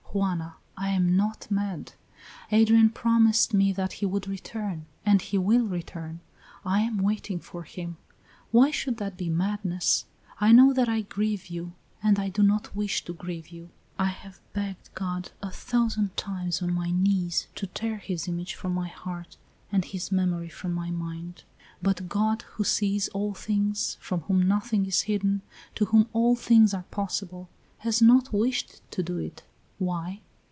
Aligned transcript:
Juana, 0.13 0.55
I 0.75 0.89
am 0.89 1.15
not 1.15 1.49
mad. 1.49 1.93
Adrian 2.51 2.89
promised 2.89 3.53
me 3.53 3.71
that 3.71 3.93
he 3.93 4.05
would 4.05 4.27
return, 4.27 4.85
and 5.05 5.21
he 5.21 5.37
will 5.37 5.65
return. 5.65 6.19
I 6.65 6.81
am 6.81 6.97
waiting 6.97 7.39
for 7.39 7.63
him. 7.63 7.95
Why 8.51 8.71
should 8.71 8.97
that 8.97 9.15
be 9.15 9.29
madness? 9.29 10.03
I 10.37 10.51
know 10.51 10.73
that 10.73 10.89
I 10.89 11.03
grieve 11.03 11.47
you, 11.47 11.75
and 12.03 12.19
I 12.19 12.27
do 12.27 12.43
not 12.43 12.75
wish 12.75 13.05
to 13.05 13.13
grieve 13.13 13.47
you. 13.47 13.69
I 13.97 14.07
have 14.09 14.41
begged 14.51 14.93
God 14.95 15.31
a 15.41 15.49
thousand 15.49 16.17
times 16.17 16.61
on 16.61 16.73
my 16.73 16.89
knees 16.91 17.47
to 17.55 17.67
tear 17.67 17.95
his 17.95 18.27
image 18.27 18.53
from 18.53 18.73
my 18.73 18.89
heart 18.89 19.37
and 19.71 19.85
his 19.85 20.11
memory 20.11 20.49
from 20.49 20.73
my 20.73 20.91
mind; 20.91 21.45
but 21.81 22.09
God, 22.09 22.41
who 22.57 22.65
sees 22.65 23.07
all 23.09 23.33
things, 23.33 23.95
from 24.01 24.19
whom 24.23 24.45
nothing 24.45 24.85
is 24.85 25.03
hidden, 25.03 25.41
to 25.75 25.85
whom 25.85 26.09
all 26.11 26.35
things 26.35 26.73
are 26.73 26.83
possible, 26.91 27.47
has 27.77 28.01
not 28.01 28.33
wished 28.33 28.81
to 28.91 29.01
do 29.01 29.15
it. 29.17 29.43
Why? 29.83 30.21